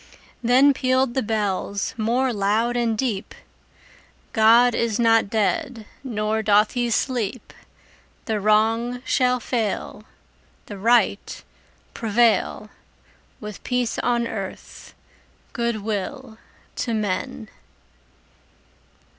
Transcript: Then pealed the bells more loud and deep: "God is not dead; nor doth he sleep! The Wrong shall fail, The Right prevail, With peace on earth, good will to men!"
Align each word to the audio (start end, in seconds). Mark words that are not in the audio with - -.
Then 0.41 0.73
pealed 0.73 1.13
the 1.13 1.21
bells 1.21 1.93
more 1.95 2.33
loud 2.33 2.75
and 2.75 2.97
deep: 2.97 3.35
"God 4.33 4.73
is 4.73 4.99
not 4.99 5.29
dead; 5.29 5.85
nor 6.03 6.41
doth 6.41 6.71
he 6.71 6.89
sleep! 6.89 7.53
The 8.25 8.39
Wrong 8.39 9.03
shall 9.05 9.39
fail, 9.39 10.03
The 10.65 10.79
Right 10.79 11.43
prevail, 11.93 12.71
With 13.39 13.63
peace 13.63 13.99
on 13.99 14.25
earth, 14.25 14.95
good 15.53 15.83
will 15.83 16.39
to 16.77 16.95
men!" 16.95 17.47